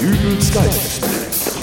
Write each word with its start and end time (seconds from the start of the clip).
Dübels 0.00 0.54
Geistesblitz. 0.54 1.58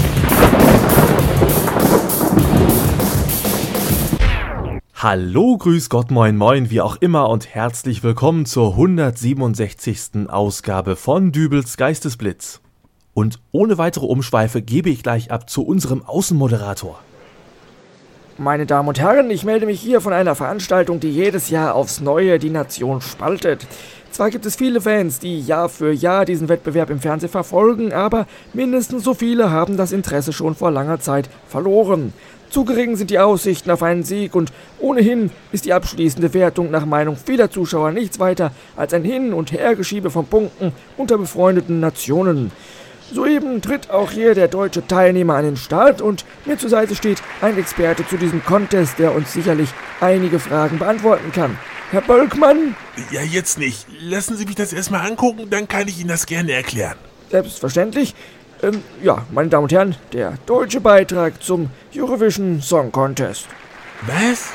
Hallo, 4.93 5.58
grüß 5.58 5.90
Gott, 5.90 6.11
moin, 6.11 6.38
moin, 6.38 6.70
wie 6.70 6.81
auch 6.81 6.97
immer 6.97 7.29
und 7.29 7.56
herzlich 7.56 8.04
willkommen 8.04 8.45
zur 8.45 8.73
167. 8.73 10.29
Ausgabe 10.29 10.95
von 10.95 11.31
Dübels 11.31 11.77
Geistesblitz. 11.77 12.61
Und 13.15 13.39
ohne 13.52 13.79
weitere 13.79 14.05
Umschweife 14.05 14.61
gebe 14.61 14.91
ich 14.91 15.01
gleich 15.01 15.31
ab 15.31 15.49
zu 15.49 15.65
unserem 15.65 16.05
Außenmoderator. 16.05 16.99
Meine 18.38 18.67
Damen 18.67 18.88
und 18.88 18.99
Herren, 18.99 19.31
ich 19.31 19.45
melde 19.45 19.65
mich 19.65 19.81
hier 19.81 19.99
von 19.99 20.13
einer 20.13 20.35
Veranstaltung, 20.35 20.99
die 20.99 21.09
jedes 21.09 21.49
Jahr 21.49 21.73
aufs 21.73 22.01
Neue 22.01 22.38
die 22.38 22.51
Nation 22.51 23.01
spaltet. 23.01 23.65
Zwar 24.18 24.31
gibt 24.31 24.47
es 24.47 24.55
viele 24.55 24.81
Fans, 24.81 25.20
die 25.20 25.39
Jahr 25.41 25.70
für 25.70 25.91
Jahr 25.91 26.25
diesen 26.25 26.49
Wettbewerb 26.49 26.89
im 26.89 26.99
Fernsehen 26.99 27.30
verfolgen, 27.30 27.94
aber 27.94 28.26
mindestens 28.52 29.03
so 29.03 29.13
viele 29.13 29.52
haben 29.52 29.77
das 29.77 29.91
Interesse 29.91 30.34
schon 30.34 30.55
vor 30.55 30.71
langer 30.71 30.99
Zeit 30.99 31.30
verloren. 31.48 32.13
Zu 32.49 32.66
gering 32.66 32.95
sind 32.95 33.12
die 33.12 33.20
Aussichten 33.20 33.70
auf 33.70 33.84
einen 33.84 34.02
Sieg 34.02 34.34
und 34.34 34.52
ohnehin 34.80 35.30
ist 35.52 35.66
die 35.66 35.73
abschließende 35.73 36.34
Wertung 36.34 36.71
nach 36.71 36.88
Meinung 36.88 37.16
vieler 37.16 37.52
Zuschauer 37.52 37.91
nichts 37.91 38.20
weiter 38.20 38.52
als 38.76 38.91
ein 38.95 39.03
Hin- 39.03 39.34
und 39.34 39.52
Hergeschiebe 39.52 40.09
von 40.09 40.26
Punkten 40.26 40.71
unter 40.98 41.20
befreundeten 41.20 41.79
Nationen. 41.79 42.52
Soeben 43.13 43.62
tritt 43.62 43.91
auch 43.91 44.09
hier 44.09 44.34
der 44.34 44.48
deutsche 44.48 44.88
Teilnehmer 44.88 45.35
an 45.35 45.45
den 45.45 45.57
Start 45.57 46.02
und 46.02 46.26
mir 46.45 46.57
zur 46.57 46.71
Seite 46.71 46.95
steht 46.95 47.21
ein 47.40 47.55
Experte 47.59 48.04
zu 48.07 48.18
diesem 48.18 48.43
Contest, 48.43 48.98
der 48.98 49.13
uns 49.13 49.31
sicherlich 49.31 49.70
einige 50.02 50.40
Fragen 50.40 50.79
beantworten 50.79 51.31
kann. 51.31 51.59
Herr 51.90 52.02
Bölkmann? 52.02 52.76
Ja, 53.12 53.22
jetzt 53.22 53.58
nicht. 53.58 53.88
Lassen 54.02 54.36
Sie 54.36 54.46
mich 54.46 54.55
das 54.55 54.73
erstmal 54.73 55.08
angucken, 55.08 55.50
dann 55.50 55.70
kann 55.70 55.88
ich 55.88 56.00
Ihnen 56.00 56.10
das 56.10 56.26
gerne 56.26 56.52
erklären. 56.52 56.98
Selbstverständlich. 57.30 58.13
Ähm, 58.62 58.82
ja, 59.02 59.26
meine 59.32 59.48
Damen 59.49 59.63
und 59.63 59.71
Herren, 59.71 59.96
der 60.12 60.34
deutsche 60.46 60.82
Beitrag 60.82 61.41
zum 61.41 61.70
Eurovision 61.96 62.62
Song 62.62 62.91
Contest. 62.91 63.48
Was? 64.06 64.50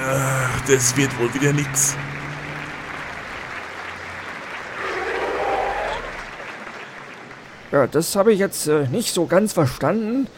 Ach, 0.00 0.60
das 0.66 0.96
wird 0.96 1.18
wohl 1.18 1.34
wieder 1.34 1.52
nix. 1.52 1.96
Ja, 7.74 7.88
das 7.88 8.14
habe 8.14 8.32
ich 8.32 8.38
jetzt 8.38 8.68
äh, 8.68 8.86
nicht 8.86 9.12
so 9.12 9.26
ganz 9.26 9.52
verstanden. 9.52 10.28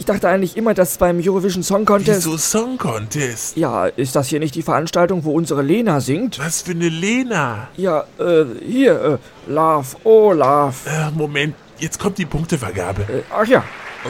Ich 0.00 0.04
dachte 0.04 0.28
eigentlich 0.28 0.56
immer, 0.56 0.74
dass 0.74 0.98
beim 0.98 1.20
Eurovision 1.22 1.62
Song 1.62 1.84
Contest. 1.84 2.26
Wieso 2.26 2.36
Song 2.36 2.76
Contest? 2.76 3.56
Ja, 3.56 3.86
ist 3.86 4.16
das 4.16 4.26
hier 4.26 4.40
nicht 4.40 4.56
die 4.56 4.62
Veranstaltung, 4.62 5.22
wo 5.22 5.30
unsere 5.30 5.62
Lena 5.62 6.00
singt? 6.00 6.40
Was 6.40 6.62
für 6.62 6.72
eine 6.72 6.88
Lena? 6.88 7.68
Ja, 7.76 8.04
äh, 8.18 8.46
hier, 8.66 9.20
äh, 9.46 9.52
Love, 9.52 9.96
oh 10.02 10.32
Love. 10.32 10.74
Äh, 10.86 11.12
Moment, 11.12 11.54
jetzt 11.78 12.00
kommt 12.00 12.18
die 12.18 12.26
Punktevergabe. 12.26 13.02
Äh, 13.02 13.22
ach 13.30 13.46
ja, 13.46 13.62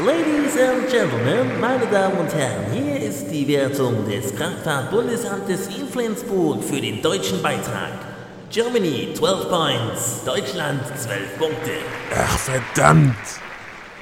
Ladies 0.07 0.59
and 0.59 0.89
Gentlemen, 0.91 1.61
meine 1.61 1.87
Damen 1.89 2.17
und 2.21 2.35
Herren, 2.35 2.73
hier 2.73 3.07
ist 3.07 3.27
die 3.31 3.47
Wertung 3.49 4.09
des 4.09 4.35
Kraftfahrtbundesamtes 4.35 5.67
in 5.79 5.87
Flensburg 5.89 6.65
für 6.65 6.81
den 6.81 7.03
deutschen 7.03 7.43
Beitrag. 7.43 8.12
Germany 8.53 9.09
12 9.15 9.49
points, 9.49 10.25
Deutschland 10.27 10.83
12 10.99 11.39
Punkte. 11.39 11.71
Ach, 12.15 12.39
verdammt. 12.39 13.17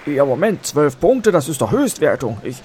ja, 0.06 0.24
Moment, 0.24 0.66
zwölf 0.66 0.98
Punkte, 0.98 1.30
das 1.30 1.48
ist 1.48 1.60
doch 1.60 1.70
Höchstwertung. 1.70 2.38
Ich 2.42 2.56
äh, 2.56 2.62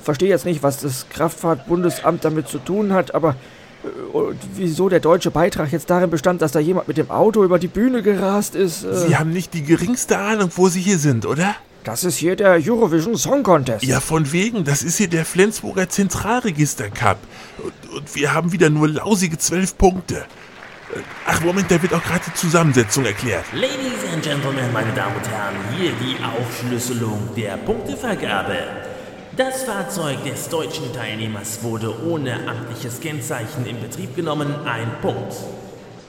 verstehe 0.00 0.28
jetzt 0.28 0.44
nicht, 0.44 0.62
was 0.62 0.78
das 0.78 1.08
Kraftfahrtbundesamt 1.08 2.24
damit 2.24 2.46
zu 2.46 2.58
tun 2.58 2.92
hat, 2.92 3.16
aber 3.16 3.34
äh, 3.82 4.16
und 4.16 4.38
wieso 4.54 4.88
der 4.88 5.00
deutsche 5.00 5.32
Beitrag 5.32 5.72
jetzt 5.72 5.90
darin 5.90 6.08
bestand, 6.08 6.40
dass 6.40 6.52
da 6.52 6.60
jemand 6.60 6.86
mit 6.86 6.98
dem 6.98 7.10
Auto 7.10 7.42
über 7.42 7.58
die 7.58 7.66
Bühne 7.66 8.02
gerast 8.02 8.54
ist. 8.54 8.84
Äh, 8.84 8.94
Sie 8.94 9.16
haben 9.16 9.32
nicht 9.32 9.54
die 9.54 9.64
geringste 9.64 10.18
Ahnung, 10.18 10.50
wo 10.54 10.68
Sie 10.68 10.80
hier 10.80 10.98
sind, 10.98 11.26
oder? 11.26 11.56
das 11.82 12.04
ist 12.04 12.16
hier 12.16 12.34
der 12.34 12.52
Eurovision 12.64 13.16
Song 13.16 13.42
Contest. 13.42 13.84
Ja, 13.84 14.00
von 14.00 14.32
wegen. 14.32 14.64
Das 14.64 14.82
ist 14.82 14.96
hier 14.96 15.08
der 15.08 15.26
Flensburger 15.26 15.88
Zentralregister 15.88 16.88
Cup. 16.88 17.18
Und, 17.58 17.96
und 17.96 18.14
wir 18.14 18.32
haben 18.32 18.52
wieder 18.52 18.70
nur 18.70 18.88
lausige 18.88 19.36
zwölf 19.36 19.76
Punkte. 19.76 20.24
Ach, 21.26 21.40
Moment, 21.40 21.70
da 21.70 21.80
wird 21.82 21.92
auch 21.92 22.02
gerade 22.02 22.22
die 22.26 22.34
Zusammensetzung 22.34 23.04
erklärt. 23.04 23.44
Ladies 23.52 24.04
and 24.12 24.22
Gentlemen, 24.22 24.72
meine 24.72 24.92
Damen 24.92 25.16
und 25.16 25.28
Herren, 25.28 25.56
hier 25.76 25.92
die 26.00 26.16
Aufschlüsselung 26.22 27.30
der 27.36 27.56
Punktevergabe. 27.56 28.56
Das 29.36 29.64
Fahrzeug 29.64 30.22
des 30.24 30.48
deutschen 30.48 30.92
Teilnehmers 30.92 31.62
wurde 31.62 31.92
ohne 32.04 32.34
amtliches 32.48 33.00
Kennzeichen 33.00 33.66
in 33.66 33.80
Betrieb 33.80 34.14
genommen, 34.14 34.54
ein 34.64 34.90
Punkt. 35.02 35.34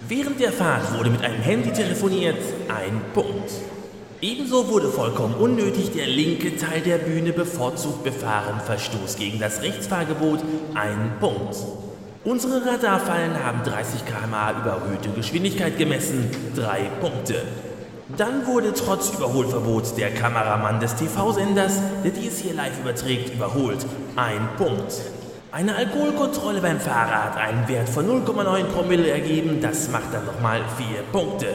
Während 0.07 0.39
der 0.39 0.51
Fahrt 0.51 0.95
wurde 0.95 1.09
mit 1.09 1.23
einem 1.23 1.41
Handy 1.41 1.71
telefoniert, 1.71 2.37
ein 2.67 3.01
Punkt. 3.15 3.51
Ebenso 4.21 4.69
wurde 4.69 4.89
vollkommen 4.89 5.33
unnötig 5.33 5.91
der 5.93 6.07
linke 6.07 6.55
Teil 6.57 6.81
der 6.81 6.99
Bühne 6.99 7.33
bevorzugt 7.33 8.03
befahren, 8.03 8.61
Verstoß 8.63 9.17
gegen 9.17 9.39
das 9.39 9.61
Rechtsfahrgebot, 9.63 10.41
ein 10.75 11.13
Punkt. 11.19 11.55
Unsere 12.25 12.65
Radarfallen 12.65 13.43
haben 13.45 13.61
30 13.63 14.03
km/h 14.03 14.53
überhöhte 14.53 15.09
Geschwindigkeit 15.09 15.77
gemessen, 15.77 16.27
drei 16.55 16.89
Punkte. 16.99 17.35
Dann 18.17 18.47
wurde 18.47 18.73
trotz 18.73 19.11
Überholverbot 19.13 19.95
der 19.95 20.11
Kameramann 20.11 20.79
des 20.79 20.95
TV-Senders, 20.95 21.73
der 22.03 22.09
dies 22.09 22.39
hier 22.39 22.55
live 22.55 22.79
überträgt, 22.81 23.31
überholt, 23.31 23.85
ein 24.15 24.49
Punkt. 24.57 24.91
Eine 25.51 25.75
Alkoholkontrolle 25.75 26.61
beim 26.61 26.79
Fahrer 26.79 27.25
hat 27.25 27.37
einen 27.37 27.67
Wert 27.67 27.89
von 27.89 28.07
0,9 28.07 28.63
Promille 28.73 29.07
ergeben, 29.07 29.61
das 29.61 29.91
macht 29.91 30.11
dann 30.11 30.25
nochmal 30.25 30.61
vier 30.77 31.03
Punkte. 31.11 31.49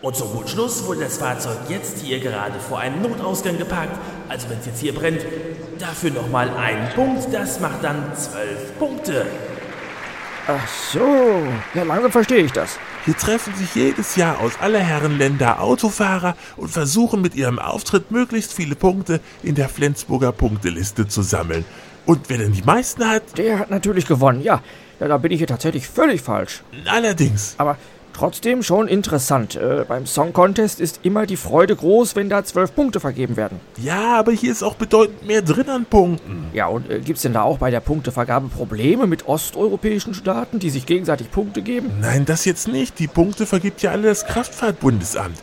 Und 0.00 0.16
zum 0.16 0.32
guten 0.32 0.48
Schluss 0.48 0.86
wurde 0.86 1.00
das 1.00 1.18
Fahrzeug 1.18 1.58
jetzt 1.68 1.98
hier 1.98 2.20
gerade 2.20 2.58
vor 2.58 2.78
einem 2.78 3.02
Notausgang 3.02 3.58
geparkt, 3.58 3.98
also 4.30 4.48
wenn 4.48 4.60
es 4.60 4.64
jetzt 4.64 4.80
hier 4.80 4.94
brennt, 4.94 5.20
dafür 5.78 6.10
nochmal 6.10 6.48
einen 6.56 6.88
Punkt, 6.94 7.34
das 7.34 7.60
macht 7.60 7.84
dann 7.84 8.02
zwölf 8.16 8.78
Punkte. 8.78 9.26
Ach 10.46 10.66
so, 10.92 11.42
ja, 11.74 11.82
langsam 11.84 12.10
verstehe 12.10 12.42
ich 12.44 12.52
das. 12.52 12.78
Hier 13.04 13.16
treffen 13.16 13.54
sich 13.54 13.74
jedes 13.74 14.16
Jahr 14.16 14.40
aus 14.40 14.52
aller 14.60 14.80
Herren 14.80 15.16
Länder 15.18 15.60
Autofahrer 15.60 16.36
und 16.56 16.70
versuchen 16.70 17.20
mit 17.20 17.34
ihrem 17.34 17.58
Auftritt 17.58 18.10
möglichst 18.10 18.52
viele 18.52 18.74
Punkte 18.74 19.20
in 19.42 19.54
der 19.54 19.68
Flensburger 19.68 20.32
Punkteliste 20.32 21.06
zu 21.06 21.22
sammeln. 21.22 21.64
Und 22.06 22.28
wer 22.28 22.38
denn 22.38 22.52
die 22.52 22.62
meisten 22.62 23.08
hat, 23.08 23.22
Der 23.38 23.58
hat 23.58 23.70
natürlich 23.70 24.06
gewonnen, 24.06 24.42
ja. 24.42 24.62
Ja, 24.98 25.08
da 25.08 25.18
bin 25.18 25.30
ich 25.32 25.38
hier 25.38 25.46
tatsächlich 25.46 25.86
völlig 25.86 26.20
falsch. 26.20 26.62
allerdings. 26.86 27.54
Aber 27.56 27.76
trotzdem 28.20 28.62
schon 28.62 28.86
interessant. 28.86 29.56
Äh, 29.56 29.86
beim 29.88 30.04
Song 30.04 30.34
Contest 30.34 30.78
ist 30.78 31.00
immer 31.04 31.24
die 31.24 31.38
Freude 31.38 31.74
groß, 31.74 32.16
wenn 32.16 32.28
da 32.28 32.44
zwölf 32.44 32.74
Punkte 32.74 33.00
vergeben 33.00 33.38
werden. 33.38 33.60
Ja, 33.78 34.18
aber 34.18 34.30
hier 34.32 34.52
ist 34.52 34.62
auch 34.62 34.74
bedeutend 34.74 35.26
mehr 35.26 35.40
drin 35.40 35.70
an 35.70 35.86
Punkten. 35.86 36.48
Ja, 36.52 36.66
und 36.66 36.90
äh, 36.90 37.00
gibt's 37.00 37.22
denn 37.22 37.32
da 37.32 37.42
auch 37.42 37.56
bei 37.56 37.70
der 37.70 37.80
Punktevergabe 37.80 38.48
Probleme 38.48 39.06
mit 39.06 39.26
osteuropäischen 39.26 40.12
Staaten, 40.12 40.58
die 40.58 40.68
sich 40.68 40.84
gegenseitig 40.84 41.30
Punkte 41.30 41.62
geben? 41.62 41.92
Nein, 42.02 42.26
das 42.26 42.44
jetzt 42.44 42.68
nicht. 42.68 42.98
Die 42.98 43.06
Punkte 43.06 43.46
vergibt 43.46 43.80
ja 43.80 43.92
alle 43.92 44.08
das 44.08 44.26
Kraftfahrtbundesamt. 44.26 45.38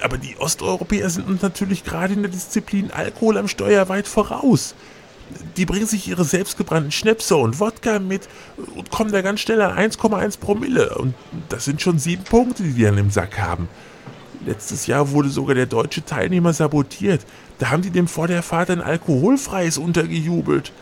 Aber 0.00 0.16
die 0.16 0.36
Osteuropäer 0.38 1.10
sind 1.10 1.28
uns 1.28 1.42
natürlich 1.42 1.84
gerade 1.84 2.14
in 2.14 2.22
der 2.22 2.30
Disziplin 2.30 2.90
Alkohol 2.90 3.36
am 3.36 3.48
Steuer 3.48 3.90
weit 3.90 4.08
voraus. 4.08 4.74
Die 5.56 5.66
bringen 5.66 5.86
sich 5.86 6.08
ihre 6.08 6.24
selbstgebrannten 6.24 6.92
Schnäpse 6.92 7.36
und 7.36 7.60
Wodka 7.60 7.98
mit 7.98 8.28
und 8.74 8.90
kommen 8.90 9.12
da 9.12 9.22
ganz 9.22 9.40
schnell 9.40 9.60
an 9.60 9.76
1,1 9.76 10.38
Promille. 10.38 10.96
Und 10.96 11.14
das 11.48 11.64
sind 11.64 11.82
schon 11.82 11.98
sieben 11.98 12.24
Punkte, 12.24 12.62
die 12.62 12.72
die 12.72 12.84
dann 12.84 12.98
im 12.98 13.10
Sack 13.10 13.38
haben. 13.38 13.68
Letztes 14.46 14.86
Jahr 14.86 15.10
wurde 15.10 15.28
sogar 15.28 15.54
der 15.54 15.66
deutsche 15.66 16.04
Teilnehmer 16.04 16.52
sabotiert. 16.52 17.26
Da 17.58 17.70
haben 17.70 17.82
die 17.82 17.90
dem 17.90 18.06
vor 18.06 18.28
der 18.28 18.42
Fahrt 18.42 18.70
ein 18.70 18.80
alkoholfreies 18.80 19.78
untergejubelt. 19.78 20.72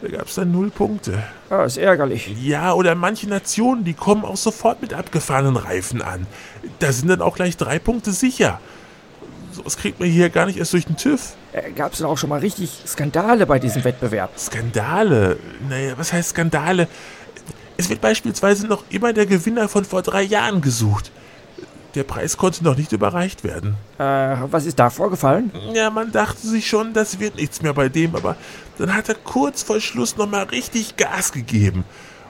Da 0.00 0.08
gab 0.08 0.28
es 0.28 0.34
dann 0.36 0.52
null 0.52 0.70
Punkte. 0.70 1.24
Ja, 1.50 1.64
ist 1.64 1.76
ärgerlich. 1.76 2.30
Ja, 2.40 2.74
oder 2.74 2.94
manche 2.94 3.28
Nationen, 3.28 3.84
die 3.84 3.94
kommen 3.94 4.24
auch 4.24 4.36
sofort 4.36 4.80
mit 4.80 4.94
abgefahrenen 4.94 5.56
Reifen 5.56 6.02
an. 6.02 6.26
Da 6.78 6.92
sind 6.92 7.08
dann 7.08 7.22
auch 7.22 7.34
gleich 7.34 7.56
drei 7.56 7.78
Punkte 7.78 8.12
sicher. 8.12 8.60
Sowas 9.50 9.76
kriegt 9.76 9.98
man 9.98 10.08
hier 10.08 10.30
gar 10.30 10.46
nicht 10.46 10.58
erst 10.58 10.72
durch 10.72 10.86
den 10.86 10.96
TÜV. 10.96 11.34
Äh, 11.58 11.72
gab's 11.72 11.98
denn 11.98 12.06
auch 12.06 12.18
schon 12.18 12.30
mal 12.30 12.40
richtig 12.40 12.70
Skandale 12.86 13.46
bei 13.46 13.58
diesem 13.58 13.84
Wettbewerb? 13.84 14.38
Skandale? 14.38 15.38
Naja, 15.68 15.94
was 15.96 16.12
heißt 16.12 16.30
Skandale? 16.30 16.88
Es 17.76 17.88
wird 17.88 18.00
beispielsweise 18.00 18.66
noch 18.66 18.84
immer 18.90 19.12
der 19.12 19.26
Gewinner 19.26 19.68
von 19.68 19.84
vor 19.84 20.02
drei 20.02 20.22
Jahren 20.22 20.60
gesucht. 20.60 21.12
Der 21.94 22.04
Preis 22.04 22.36
konnte 22.36 22.64
noch 22.64 22.76
nicht 22.76 22.92
überreicht 22.92 23.44
werden. 23.44 23.76
Äh, 23.98 24.36
was 24.50 24.66
ist 24.66 24.78
da 24.78 24.90
vorgefallen? 24.90 25.50
Ja, 25.72 25.90
man 25.90 26.12
dachte 26.12 26.46
sich 26.46 26.68
schon, 26.68 26.92
das 26.92 27.18
wird 27.18 27.36
nichts 27.36 27.62
mehr 27.62 27.72
bei 27.72 27.88
dem, 27.88 28.14
aber 28.14 28.36
dann 28.78 28.94
hat 28.94 29.08
er 29.08 29.14
kurz 29.14 29.62
vor 29.62 29.80
Schluss 29.80 30.16
nochmal 30.16 30.44
richtig 30.44 30.96
Gas 30.96 31.32
gegeben 31.32 31.84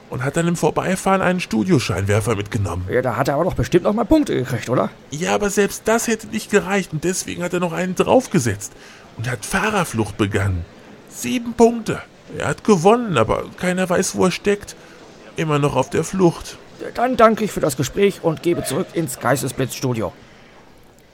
und 0.09 0.23
hat 0.23 0.37
dann 0.37 0.47
im 0.47 0.55
Vorbeifahren 0.55 1.21
einen 1.21 1.39
Studioscheinwerfer 1.39 2.35
mitgenommen. 2.35 2.87
Ja, 2.89 3.01
da 3.01 3.15
hat 3.15 3.27
er 3.27 3.35
aber 3.35 3.43
doch 3.43 3.53
bestimmt 3.53 3.83
noch 3.83 3.93
mal 3.93 4.05
Punkte 4.05 4.35
gekriegt, 4.35 4.69
oder? 4.69 4.89
Ja, 5.11 5.35
aber 5.35 5.49
selbst 5.49 5.83
das 5.85 6.07
hätte 6.07 6.27
nicht 6.27 6.49
gereicht 6.51 6.93
und 6.93 7.03
deswegen 7.03 7.43
hat 7.43 7.53
er 7.53 7.59
noch 7.59 7.73
einen 7.73 7.95
draufgesetzt 7.95 8.73
und 9.19 9.29
hat 9.29 9.45
Fahrerflucht 9.45 10.15
begangen. 10.15 10.63
Sieben 11.09 11.53
Punkte. 11.53 12.01
Er 12.37 12.47
hat 12.47 12.63
gewonnen, 12.63 13.17
aber 13.17 13.43
keiner 13.57 13.89
weiß, 13.89 14.15
wo 14.15 14.23
er 14.25 14.31
steckt. 14.31 14.77
Immer 15.35 15.59
noch 15.59 15.75
auf 15.75 15.89
der 15.89 16.05
Flucht. 16.05 16.57
Dann 16.95 17.17
danke 17.17 17.43
ich 17.43 17.51
für 17.51 17.59
das 17.59 17.75
Gespräch 17.75 18.23
und 18.23 18.43
gebe 18.43 18.63
zurück 18.63 18.87
ins 18.93 19.19
Geistesblitzstudio. 19.19 20.13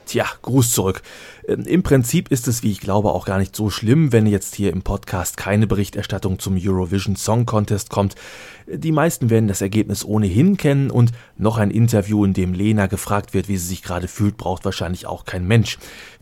Tja, 0.05 0.25
Gruß 0.43 0.71
zurück. 0.71 1.01
Ähm, 1.47 1.63
Im 1.65 1.83
Prinzip 1.83 2.31
ist 2.31 2.47
es, 2.47 2.63
wie 2.63 2.71
ich 2.71 2.79
glaube, 2.79 3.11
auch 3.11 3.25
gar 3.25 3.37
nicht 3.37 3.55
so 3.55 3.69
schlimm, 3.69 4.11
wenn 4.11 4.25
jetzt 4.25 4.55
hier 4.55 4.71
im 4.71 4.81
Podcast 4.81 5.37
keine 5.37 5.67
Berichterstattung 5.67 6.39
zum 6.39 6.57
Eurovision 6.59 7.15
Song 7.15 7.45
Contest 7.45 7.89
kommt. 7.89 8.15
Die 8.67 8.91
meisten 8.91 9.29
werden 9.29 9.47
das 9.47 9.61
Ergebnis 9.61 10.03
ohnehin 10.03 10.57
kennen 10.57 10.89
und 10.89 11.11
noch 11.37 11.57
ein 11.57 11.71
Interview, 11.71 12.25
in 12.25 12.33
dem 12.33 12.53
Lena 12.53 12.87
gefragt 12.87 13.33
wird, 13.33 13.47
wie 13.47 13.57
sie 13.57 13.67
sich 13.67 13.83
gerade 13.83 14.07
fühlt, 14.07 14.37
braucht 14.37 14.65
wahrscheinlich 14.65 15.05
auch 15.05 15.25
kein 15.25 15.47
Mensch. 15.47 15.77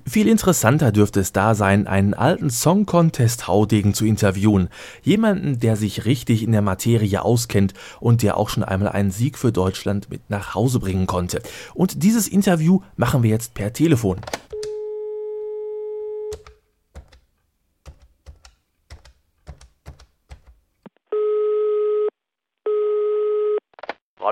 Viel 0.06 0.28
interessanter 0.28 0.92
dürfte 0.92 1.22
es 1.22 1.31
da 1.31 1.56
sein, 1.56 1.88
einen 1.88 2.14
alten 2.14 2.50
Song 2.50 2.86
Contest 2.86 3.48
Haudegen 3.48 3.94
zu 3.94 4.06
interviewen. 4.06 4.68
Jemanden, 5.02 5.60
der 5.60 5.78
sich 5.78 6.04
richtig 6.04 6.44
in 6.44 6.52
der 6.52 6.62
Materie 6.62 7.24
auskennt 7.24 7.74
und 8.02 8.22
der 8.22 8.36
auch 8.36 8.50
schon 8.50 8.64
einmal 8.64 8.90
einen 8.90 9.12
Sieg 9.12 9.38
für 9.38 9.54
Deutschland 9.54 10.10
mit 10.10 10.30
nach 10.30 10.56
Hause 10.56 10.80
bringen 10.80 11.08
konnte. 11.08 11.42
Und 11.74 12.04
dieses 12.04 12.28
Interview 12.28 12.81
machen 12.98 13.24
wir 13.24 13.30
jetzt 13.30 13.54
per 13.54 13.72
Telefon. 13.72 14.19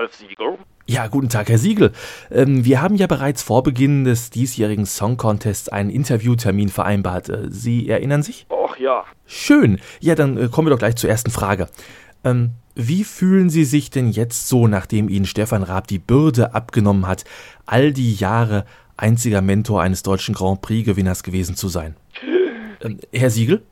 Ralf 0.02 0.14
Siegel. 0.16 0.58
Ja, 0.86 1.06
guten 1.06 1.28
Tag, 1.28 1.48
Herr 1.48 1.58
Siegel. 1.58 1.92
Ähm, 2.30 2.64
wir 2.64 2.82
haben 2.82 2.96
ja 2.96 3.06
bereits 3.06 3.42
vor 3.42 3.62
Beginn 3.62 4.02
des 4.02 4.30
diesjährigen 4.30 4.84
Song 4.84 5.16
Contests 5.16 5.68
einen 5.68 5.90
Interviewtermin 5.90 6.70
vereinbart. 6.70 7.28
Äh, 7.28 7.46
Sie 7.50 7.88
erinnern 7.88 8.24
sich? 8.24 8.46
Och 8.48 8.76
ja. 8.78 9.04
Schön. 9.26 9.78
Ja, 10.00 10.16
dann 10.16 10.36
äh, 10.36 10.48
kommen 10.48 10.66
wir 10.66 10.70
doch 10.70 10.80
gleich 10.80 10.96
zur 10.96 11.08
ersten 11.08 11.30
Frage. 11.30 11.68
Ähm, 12.24 12.50
wie 12.74 13.04
fühlen 13.04 13.48
Sie 13.48 13.64
sich 13.64 13.90
denn 13.90 14.10
jetzt 14.10 14.48
so, 14.48 14.66
nachdem 14.66 15.08
Ihnen 15.08 15.26
Stefan 15.26 15.62
Raab 15.62 15.86
die 15.86 16.00
Bürde 16.00 16.52
abgenommen 16.52 17.06
hat, 17.06 17.24
all 17.64 17.92
die 17.92 18.14
Jahre 18.14 18.64
einziger 18.96 19.40
Mentor 19.40 19.82
eines 19.82 20.02
deutschen 20.02 20.34
Grand 20.34 20.62
Prix-Gewinners 20.62 21.22
gewesen 21.22 21.54
zu 21.54 21.68
sein? 21.68 21.94
Ähm, 22.80 22.98
Herr 23.12 23.30
Siegel? 23.30 23.62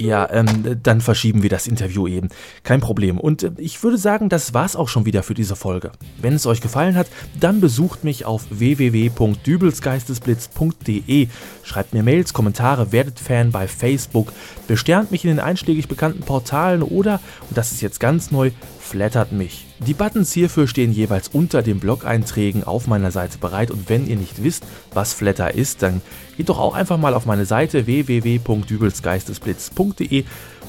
Ja, 0.00 0.30
ähm, 0.30 0.78
dann 0.80 1.00
verschieben 1.00 1.42
wir 1.42 1.50
das 1.50 1.66
Interview 1.66 2.06
eben. 2.06 2.28
Kein 2.62 2.80
Problem. 2.80 3.18
Und 3.18 3.42
äh, 3.42 3.50
ich 3.58 3.82
würde 3.82 3.98
sagen, 3.98 4.28
das 4.28 4.54
war's 4.54 4.76
auch 4.76 4.86
schon 4.86 5.06
wieder 5.06 5.24
für 5.24 5.34
diese 5.34 5.56
Folge. 5.56 5.90
Wenn 6.22 6.34
es 6.34 6.46
euch 6.46 6.60
gefallen 6.60 6.94
hat, 6.94 7.08
dann 7.40 7.60
besucht 7.60 8.04
mich 8.04 8.24
auf 8.24 8.44
www.dübelsgeistesblitz.de. 8.50 11.26
Schreibt 11.64 11.94
mir 11.94 12.04
Mails, 12.04 12.32
Kommentare, 12.32 12.92
werdet 12.92 13.18
Fan 13.18 13.50
bei 13.50 13.66
Facebook, 13.66 14.32
besternt 14.68 15.10
mich 15.10 15.24
in 15.24 15.30
den 15.30 15.40
einschlägig 15.40 15.88
bekannten 15.88 16.22
Portalen 16.22 16.84
oder, 16.84 17.20
und 17.48 17.58
das 17.58 17.72
ist 17.72 17.80
jetzt 17.80 17.98
ganz 17.98 18.30
neu, 18.30 18.52
flattert 18.78 19.32
mich. 19.32 19.67
Die 19.86 19.94
Buttons 19.94 20.32
hierfür 20.32 20.66
stehen 20.66 20.90
jeweils 20.92 21.28
unter 21.28 21.62
den 21.62 21.78
Blog-Einträgen 21.78 22.64
auf 22.64 22.88
meiner 22.88 23.12
Seite 23.12 23.38
bereit 23.38 23.70
und 23.70 23.88
wenn 23.88 24.08
ihr 24.08 24.16
nicht 24.16 24.42
wisst, 24.42 24.64
was 24.92 25.12
Flatter 25.12 25.54
ist, 25.54 25.82
dann 25.82 26.00
geht 26.36 26.48
doch 26.48 26.58
auch 26.58 26.74
einfach 26.74 26.98
mal 26.98 27.14
auf 27.14 27.26
meine 27.26 27.46
Seite 27.46 27.86
www.dübelsgeistesblitz.de 27.86 30.24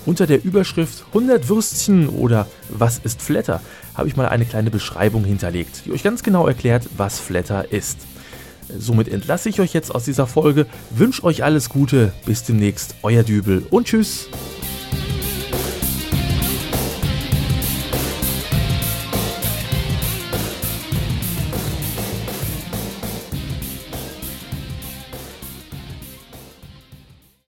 unter 0.06 0.28
der 0.28 0.44
Überschrift 0.44 1.06
100 1.08 1.50
Würstchen 1.50 2.08
oder 2.08 2.48
Was 2.70 3.00
ist 3.00 3.20
Flatter 3.22 3.62
habe 3.96 4.08
ich 4.08 4.16
mal 4.16 4.30
eine 4.30 4.46
kleine 4.46 4.72
Beschreibung 4.72 5.26
hinterlegt, 5.26 5.82
die 5.86 5.92
euch 5.92 6.04
ganz 6.04 6.24
genau 6.24 6.48
erklärt, 6.48 6.88
was 6.96 7.20
Flatter 7.20 7.72
ist. 7.72 7.98
Somit 8.78 9.08
entlasse 9.08 9.50
ich 9.50 9.60
euch 9.60 9.74
jetzt 9.74 9.94
aus 9.94 10.06
dieser 10.06 10.28
Folge, 10.28 10.68
wünsche 10.92 11.24
euch 11.24 11.44
alles 11.44 11.70
Gute, 11.70 12.14
bis 12.26 12.44
demnächst, 12.44 12.96
euer 13.02 13.24
Dübel 13.24 13.66
und 13.72 13.88
tschüss. 13.88 14.30